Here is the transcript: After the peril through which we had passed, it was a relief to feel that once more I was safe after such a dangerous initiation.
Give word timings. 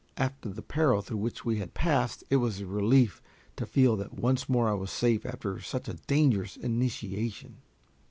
After 0.17 0.49
the 0.49 0.63
peril 0.63 1.03
through 1.03 1.17
which 1.19 1.45
we 1.45 1.57
had 1.57 1.75
passed, 1.75 2.23
it 2.31 2.37
was 2.37 2.59
a 2.59 2.65
relief 2.65 3.21
to 3.55 3.67
feel 3.67 3.95
that 3.97 4.15
once 4.15 4.49
more 4.49 4.67
I 4.67 4.73
was 4.73 4.89
safe 4.89 5.27
after 5.27 5.59
such 5.61 5.87
a 5.87 5.93
dangerous 5.93 6.57
initiation. 6.57 7.57